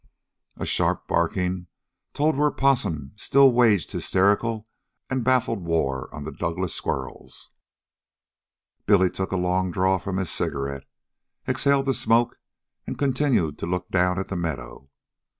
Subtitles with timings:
[0.57, 1.67] A sharp barking
[2.15, 4.67] told where Possum still waged hysterical
[5.11, 7.51] and baffled war on the Douglass squirrels.
[8.87, 10.85] Billy took a long draw from his cigarette,
[11.47, 12.39] exhaled the smoke,
[12.87, 14.89] and continued to look down at the meadow.